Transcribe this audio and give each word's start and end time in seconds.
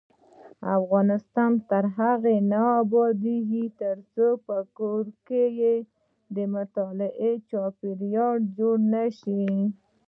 افغانستان 0.77 1.51
تر 1.69 1.83
هغو 1.97 2.33
نه 2.51 2.61
ابادیږي، 2.81 3.65
ترڅو 3.81 4.27
په 4.47 4.57
کور 4.77 5.05
کې 5.27 5.45
د 6.35 6.37
مطالعې 6.55 7.33
چاپیریال 7.49 8.37
جوړ 8.57 8.75
نشي. 8.95 9.45